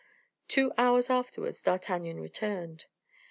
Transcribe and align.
Two 0.47 0.73
hours 0.79 1.11
afterwards 1.11 1.61
D'Artagnan 1.61 2.19
returned. 2.19 2.85